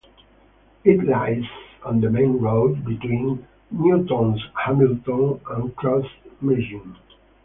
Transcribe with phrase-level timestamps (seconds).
[0.83, 1.43] It lies
[1.83, 6.97] on the main road between Newtownhamilton and Crossmaglen.